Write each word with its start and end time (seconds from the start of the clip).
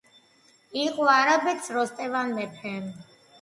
იყო 0.83 1.05
არაბეთს 1.15 1.69
როსტევან 1.77 2.33
მეფე 2.41 2.75